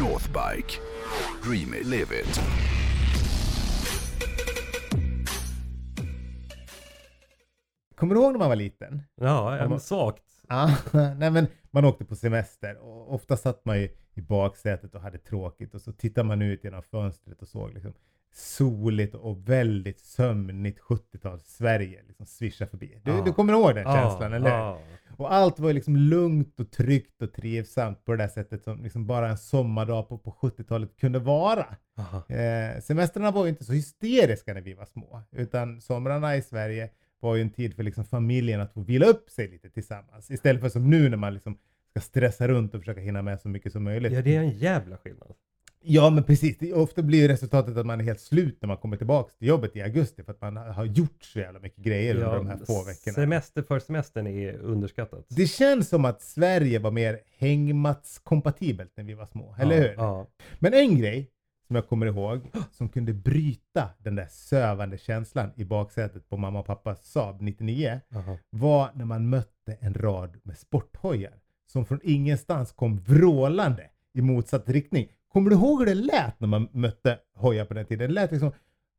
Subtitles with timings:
[0.00, 0.80] Northbike.
[1.42, 2.40] Dream it, live it.
[7.96, 9.02] Kommer du ihåg när man var liten?
[9.20, 10.22] Ja, Ja, men- en svagt.
[11.18, 15.18] Nej men man åkte på semester och ofta satt man ju i baksätet och hade
[15.18, 17.92] tråkigt och så tittade man ut genom fönstret och såg liksom
[18.32, 23.00] soligt och väldigt sömnigt 70-tals Sverige liksom svischa förbi.
[23.04, 23.22] Du, Ja.
[23.24, 24.56] du kommer ihåg den känslan, eller hur?
[24.56, 24.78] ja.
[25.16, 29.06] Och allt var liksom lugnt och tryggt och trivsamt på det där sättet som liksom
[29.06, 31.66] bara en sommardag på, på 70-talet kunde vara.
[32.28, 36.90] Eh, semestrarna var ju inte så hysteriska när vi var små, utan somrarna i Sverige
[37.20, 40.30] var ju en tid för liksom familjen att få vila upp sig lite tillsammans.
[40.30, 41.58] Istället för som nu när man liksom
[41.90, 44.12] ska stressa runt och försöka hinna med så mycket som möjligt.
[44.12, 45.34] Ja, det är en jävla skillnad.
[45.82, 46.72] Ja, men precis.
[46.74, 49.82] Ofta blir resultatet att man är helt slut när man kommer tillbaka till jobbet i
[49.82, 53.14] augusti för att man har gjort så jävla mycket grejer under de här få veckorna.
[53.14, 55.26] Semester för semestern är underskattat.
[55.28, 59.94] Det känns som att Sverige var mer hängmatskompatibelt när vi var små, eller ja, hur?
[59.96, 60.26] Ja.
[60.58, 61.30] Men en grej
[61.70, 62.40] som jag kommer ihåg
[62.72, 68.00] som kunde bryta den där sövande känslan i baksätet på mamma och pappas Saab 99
[68.14, 68.36] Aha.
[68.50, 71.32] var när man mötte en rad med sporthojar
[71.66, 75.08] som från ingenstans kom vrålande i motsatt riktning.
[75.32, 78.08] Kommer du ihåg hur det lät när man mötte hojar på den tiden?
[78.08, 78.52] Det lät liksom...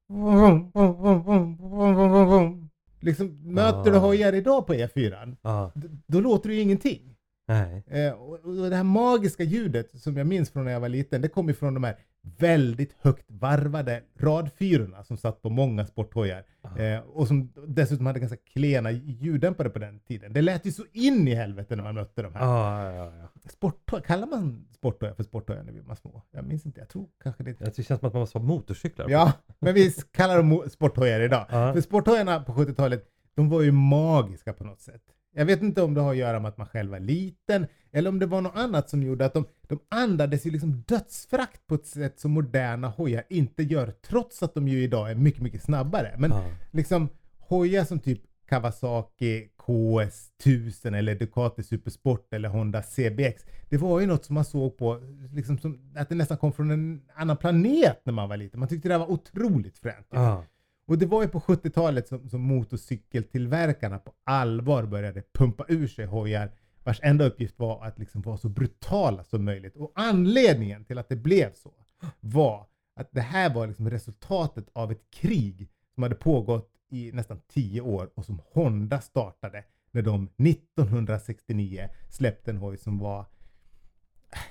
[3.00, 4.00] Liksom, möter du Ah.
[4.00, 5.36] hojar idag på E4?
[5.42, 5.72] Ja.
[5.76, 7.16] d- Då låter det ju ingenting.
[7.48, 7.84] Nej.
[7.88, 11.22] Eh, och, och det här magiska ljudet som jag minns från när jag var liten,
[11.22, 16.44] det kom från de här väldigt högt varvade radfyrorna som satt på många sporthojar.
[16.78, 20.34] Eh, och som dessutom hade ganska klena ljuddämpare på den tiden.
[20.34, 22.46] Det lät ju så in i helvete när man mötte de här.
[22.46, 23.50] Ja, ja, ja.
[23.50, 26.22] Sporthojar, kallar man sporthojar för sporthojar när vi var små?
[26.32, 27.60] Jag minns inte, jag tror kanske det.
[27.60, 29.10] Det känns som att man måste ha motorcyklar.
[29.10, 31.46] Ja, men vi kallar dem sporthojar idag.
[31.50, 31.74] Ja.
[31.74, 33.06] För sporthojarna på 70-talet,
[33.36, 35.04] de var ju magiska på något sätt.
[35.34, 38.10] Jag vet inte om det har att göra med att man själv var liten eller
[38.10, 41.76] om det var något annat som gjorde att de, de andades ju liksom dödsfrakt på
[41.76, 45.64] ett sätt som moderna hojar inte gör trots att de ju idag är mycket, mycket
[45.64, 46.16] snabbare.
[46.18, 46.44] Men Ja.
[46.72, 53.46] liksom hojar som typ Kawasaki KS1000 eller Ducati Supersport eller Honda CBX.
[53.70, 55.00] Det var ju något som man såg på,
[55.34, 58.60] liksom som att det nästan kom från en annan planet när man var liten.
[58.60, 60.08] Man tyckte det var otroligt fränt.
[60.10, 60.44] Ja.
[60.92, 66.06] Och det var ju på 70-talet som, som motorcykeltillverkarna på allvar började pumpa ur sig
[66.06, 66.52] hojar
[66.84, 69.76] vars enda uppgift var att liksom vara så brutala som möjligt.
[69.76, 71.74] Och anledningen till att det blev så
[72.20, 77.42] var att det här var liksom resultatet av ett krig som hade pågått i nästan
[77.48, 83.26] tio år och som Honda startade när de 1969 släppte en hoj som var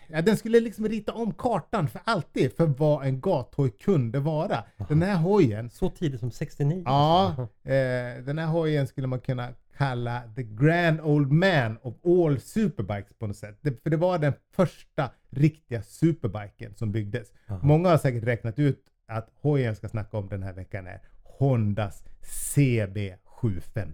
[0.09, 4.65] Ja, den skulle liksom rita om kartan för alltid för vad en gathoj kunde vara.
[4.89, 6.83] Den här hojen Så tidigt som 69?
[6.87, 12.41] Ja, eh, den här hojen skulle man kunna kalla the grand old man of all
[12.41, 13.59] superbikes på något sätt.
[13.61, 17.33] Det, för det var den första riktiga superbiken som byggdes.
[17.49, 17.61] Aha.
[17.63, 21.01] Många har säkert räknat ut att hojen jag ska snacka om den här veckan är
[21.23, 23.87] Hondas CB750.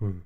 [0.00, 0.22] Mm.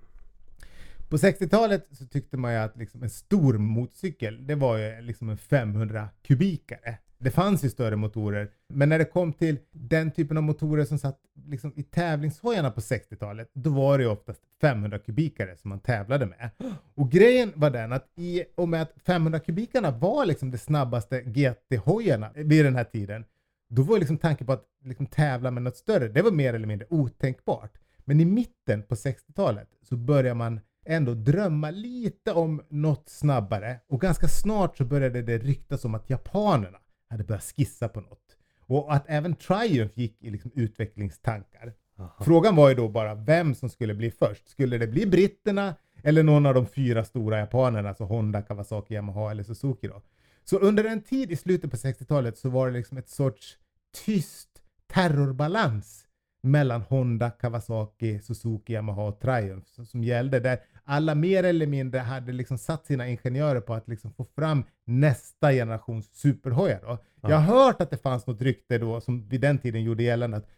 [1.12, 5.28] På 60-talet så tyckte man ju att liksom en stor motorcykel, det var ju liksom
[5.28, 6.98] en 500 kubikare.
[7.18, 10.98] Det fanns ju större motorer, men när det kom till den typen av motorer som
[10.98, 15.80] satt liksom i tävlingshojarna på 60-talet, då var det ju oftast 500 kubikare som man
[15.80, 16.50] tävlade med.
[16.94, 21.22] Och grejen var den att i och med att 500 kubikarna var liksom de snabbaste
[21.22, 23.24] GT-hojarna vid den här tiden,
[23.68, 26.66] då var liksom tanken på att liksom tävla med något större, det var mer eller
[26.66, 27.78] mindre otänkbart.
[28.04, 34.00] Men i mitten på 60-talet så började man ändå drömma lite om något snabbare och
[34.00, 36.78] ganska snart så började det ryktas om att japanerna
[37.09, 38.37] hade börjat skissa på något.
[38.66, 41.72] Och att även Triumph gick i liksom utvecklingstankar.
[41.98, 42.25] Aha.
[42.25, 44.48] Frågan var ju då bara vem som skulle bli först.
[44.48, 49.31] Skulle det bli britterna eller någon av de fyra stora japanerna, alltså Honda, Kawasaki, Yamaha
[49.31, 50.03] eller Suzuki då?
[50.44, 53.59] Så under en tid i slutet på 60-talet så var det liksom ett sorts
[54.04, 54.49] tyst
[54.87, 56.06] terrorbalans
[56.43, 61.98] mellan Honda, Kawasaki, Suzuki, Yamaha och Triumph som, som gällde där alla mer eller mindre
[61.98, 66.81] hade liksom satt sina ingenjörer på att liksom få fram nästa generations superhojar.
[66.82, 66.99] Då.
[67.20, 70.37] Jag har hört att det fanns något rykte då som vid den tiden gjorde gällande
[70.37, 70.49] att,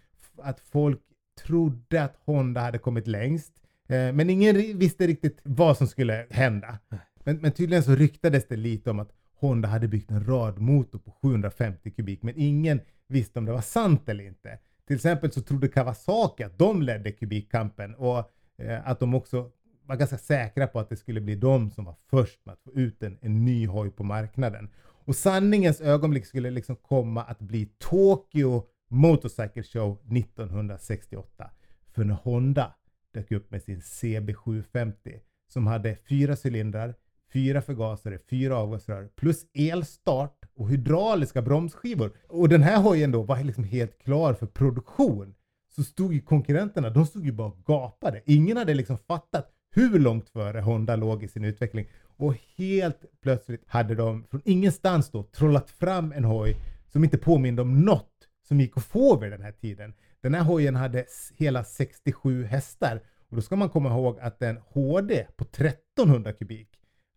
[0.42, 1.00] att folk
[1.42, 3.52] trodde att Honda hade kommit längst.
[3.88, 6.78] Eh, men ingen visste riktigt vad som skulle hända.
[7.24, 11.10] Men, men tydligen så ryktades det lite om att Honda hade byggt en radmotor på
[11.10, 14.58] 750 kubik, men ingen visste om det var sant eller inte.
[14.86, 18.18] Till exempel så trodde Kawasaki att de ledde kubikkampen och
[18.58, 19.50] eh, att de också
[19.86, 22.72] var ganska säkra på att det skulle bli de som var först med att få
[22.72, 24.70] ut en, en ny hoj på marknaden.
[25.06, 31.50] Och sanningens ögonblick skulle liksom komma att bli Tokyo Motorcycle Show 1968.
[31.94, 32.74] För när Honda
[33.14, 36.94] dök upp med sin CB750 som hade fyra cylindrar,
[37.32, 42.12] fyra förgasare, fyra avgasrör plus elstart och hydrauliska bromsskivor.
[42.28, 45.34] Och den här hojen då var liksom helt klar för produktion.
[45.76, 48.22] Så stod ju konkurrenterna, de stod ju bara och gapade.
[48.26, 51.86] Ingen hade liksom fattat hur långt före Honda låg i sin utveckling.
[52.16, 56.56] Och helt plötsligt hade de från ingenstans då trollat fram en hoj
[56.88, 58.10] som inte påminde om något
[58.48, 59.94] som gick att få vid den här tiden.
[60.20, 61.04] Den här hojen hade
[61.36, 66.68] hela 67 hästar och då ska man komma ihåg att en HD på 1300 kubik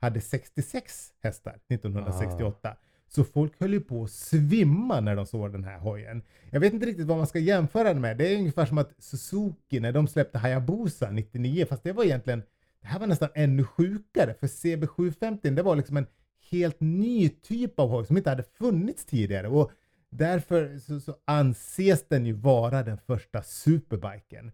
[0.01, 2.75] hade 66 hästar 1968.
[3.07, 6.21] Så folk höll ju på att svimma när de såg den här hojen.
[6.49, 8.17] Jag vet inte riktigt vad man ska jämföra den med.
[8.17, 12.43] Det är ungefär som att Suzuki när de släppte Hayabusa 99, fast det var egentligen,
[12.81, 16.05] det här var nästan ännu sjukare för CB750 det var liksom en
[16.51, 19.71] helt ny typ av hoj som inte hade funnits tidigare och
[20.09, 24.51] därför så, så anses den ju vara den första superbiken.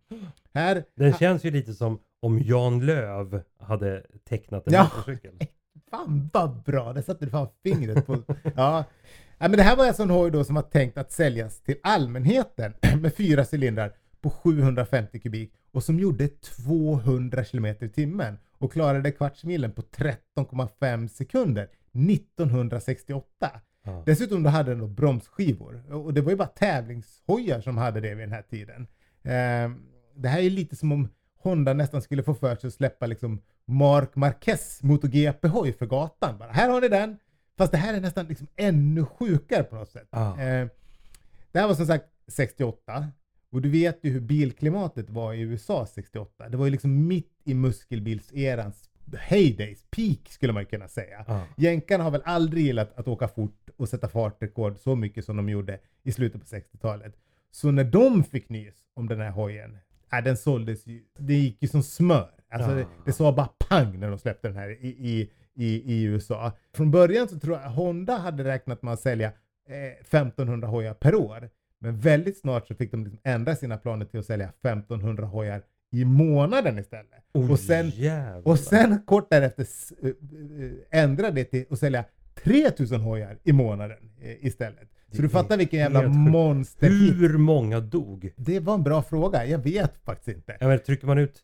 [0.54, 4.84] Här, Den känns ju lite som om Jan Löv hade tecknat en Ja.
[4.84, 5.32] motorcykel.
[5.94, 8.14] Fan vad bra, där satte du fan fingret på.
[8.44, 8.86] Ja.
[9.38, 11.76] ja men det här var alltså en hoj då som var tänkt att säljas till
[11.84, 18.72] allmänheten med fyra cylindrar på 750 kubik och som gjorde 200 km i timmen och
[18.74, 21.70] klarade kvartsmilen på 13,5 sekunder
[22.10, 23.26] 1968.
[23.86, 24.04] Ja.
[24.06, 28.16] Dessutom då hade den då bromsskivor och det var ju bara tävlingshojar som hade det
[28.16, 28.88] vid den här tiden.
[29.24, 29.82] Ehm,
[30.16, 31.10] det här är lite som om
[31.44, 36.38] Honda nästan skulle få för sig att släppa liksom Mark Marquez MotoGP-hoj för gatan.
[36.38, 37.18] Bara, här har ni den!
[37.58, 40.08] Fast det här är nästan liksom ännu sjukare på något sätt.
[40.12, 40.40] Ja.
[40.40, 40.70] Ehm,
[41.52, 43.08] det här var som sagt 68
[43.52, 46.50] och du vet ju hur bilklimatet var i USA 68.
[46.50, 48.90] Det var ju liksom mitt i muskelbilserans
[49.20, 51.26] heydays, peak skulle man kunna säga.
[51.28, 51.44] Ja.
[51.58, 55.50] Jänkarna har väl aldrig gillat att åka fort och sätta fartrekord så mycket som de
[55.50, 57.16] gjorde i slutet på 60-talet.
[57.52, 59.78] Så när de fick nys om den här hojen,
[60.18, 62.30] äh, den såldes ju, det gick ju som smör.
[62.52, 62.76] Alltså Ja.
[62.76, 66.52] det, det sa bara pang när de släppte den här i, i, i, i USA.
[66.76, 69.28] Från början så tror jag Honda hade räknat med att sälja
[69.70, 71.50] eh, 1500 hojar per år.
[71.80, 75.62] Men väldigt snart så fick de liksom ändra sina planer till att sälja 1500 hojar
[75.92, 77.24] i månaden istället.
[77.34, 78.48] Oh, och sen jävlar.
[78.48, 82.06] och sen kort därefter s- eh, eh, ändra det till att sälja
[82.44, 84.90] 3000 hojar i månaden eh, istället.
[85.16, 87.16] Så du fattar vilken jävla monsterhit.
[87.16, 88.34] Hur många dog?
[88.36, 89.46] Det var en bra fråga.
[89.46, 90.58] Jag vet faktiskt inte.
[90.60, 91.40] Jag menar, trycker man ut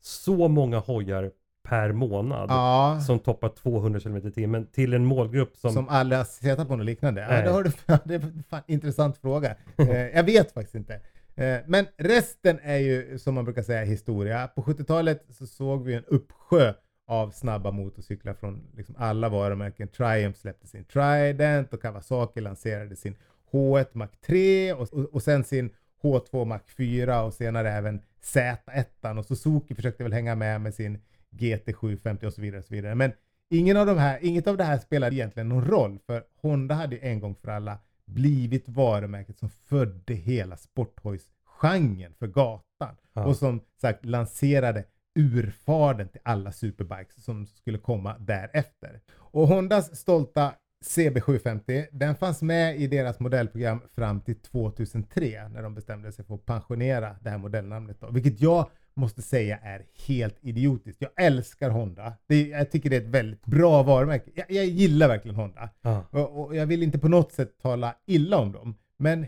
[0.00, 1.30] så många hojar
[1.62, 5.72] per månad Ja, som toppar 200 km i timmen till en målgrupp som...
[5.72, 7.20] som alla har sett på något liknande.
[7.20, 7.70] Ja, det, har du,
[8.04, 9.56] det är fan intressant fråga.
[9.76, 11.00] Eh, jag vet faktiskt inte.
[11.34, 14.48] Eh, men resten är ju som man brukar säga historia.
[14.48, 16.72] På 70-talet så såg vi en uppsjö
[17.12, 19.88] av snabba motorcyklar från liksom alla varumärken.
[19.88, 23.16] Triumph släppte sin Trident och Kawasaki lanserade sin
[23.50, 25.70] H1 Mark 3 och, och, och sen sin
[26.02, 30.98] H2 Mark 4 och senare även Z1 och Suzuki försökte väl hänga med med sin
[31.30, 32.58] GT750 och så vidare.
[32.58, 32.94] Och så vidare.
[32.94, 33.12] Men
[33.48, 36.96] ingen av de här, inget av det här spelade egentligen någon roll för Honda hade
[36.96, 43.24] en gång för alla blivit varumärket som födde hela sporthojsgenren för gatan Ja.
[43.24, 49.00] och som sagt lanserade urfaden till alla superbikes som skulle komma därefter.
[49.16, 50.54] Och Hondas stolta
[50.84, 56.34] CB750, den fanns med i deras modellprogram fram till 2003 när de bestämde sig för
[56.34, 61.02] att pensionera det här modellnamnet då, vilket jag måste säga är helt idiotiskt.
[61.02, 62.12] Jag älskar Honda.
[62.26, 64.30] Det, jag tycker det är ett väldigt bra varumärke.
[64.34, 65.68] Jag, jag gillar verkligen Honda.
[65.82, 66.04] Ja.
[66.10, 68.74] Och, och jag vill inte på något sätt tala illa om dem.
[68.96, 69.26] Men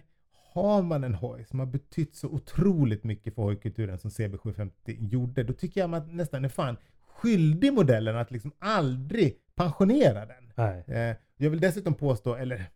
[0.54, 5.42] har man en hoj som har betytt så otroligt mycket för hojkulturen som CB750 gjorde,
[5.42, 10.52] då tycker jag man nästan är fan skyldig modellen att liksom aldrig pensionera den.
[10.54, 10.84] Nej.
[10.86, 12.66] Eh, jag vill dessutom påstå, eller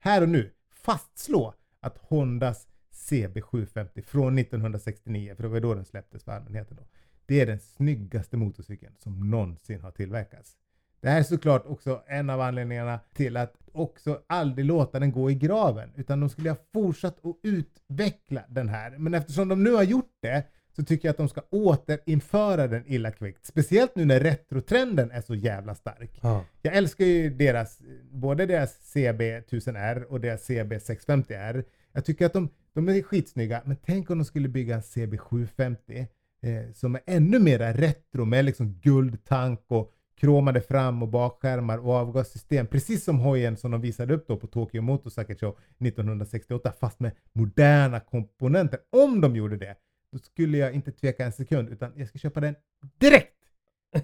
[0.00, 6.24] här och nu, fastslå att Hondas CB750 från 1969, för det var då den släpptes
[6.24, 6.82] för allmänheten då,
[7.26, 10.56] det är den snyggaste motorcykeln som någonsin har tillverkats.
[11.00, 15.30] Det här är såklart också en av anledningarna till att också aldrig låta den gå
[15.30, 18.98] i graven, utan de skulle ha fortsatt att utveckla den här.
[18.98, 20.44] Men eftersom de nu har gjort det
[20.76, 23.46] så tycker jag att de ska återinföra den illa kvickt.
[23.46, 26.18] Speciellt nu när retrotrenden är så jävla stark.
[26.22, 26.44] Ja.
[26.62, 27.78] Jag älskar ju deras,
[28.10, 31.64] både deras CB1000R och deras CB650R.
[31.92, 36.06] Jag tycker att de, de är skitsnygga, men tänk om de skulle bygga en CB750
[36.42, 41.92] eh, som är ännu mera retro med liksom guldtank och kromade fram och bakskärmar och
[41.94, 42.66] avgassystem.
[42.66, 47.12] Precis som hojen som de visade upp då på Tokyo Motorcycle Show 1968 fast med
[47.32, 48.80] moderna komponenter.
[48.90, 49.76] Om de gjorde det,
[50.12, 52.54] då skulle jag inte tveka en sekund utan jag ska köpa den
[52.98, 53.34] direkt.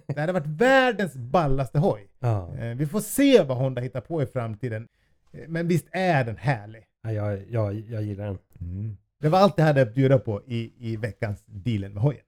[0.06, 2.09] Det hade varit världens ballaste hoj.
[2.18, 2.54] Ja.
[2.56, 4.88] Eh, Vi får se vad Honda hittar på i framtiden.
[5.33, 6.83] Eh, Men visst är den härlig?
[7.02, 8.38] Ja, Jag, jag, jag gillar den.
[9.21, 12.23] Det var allt jag hade att bjuda på i, i veckans dealen med hojen.